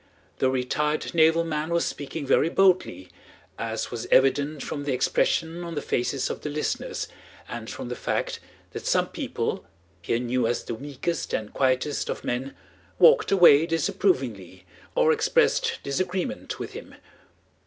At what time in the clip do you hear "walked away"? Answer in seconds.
12.97-13.67